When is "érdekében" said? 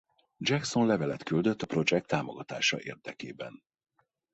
2.81-3.63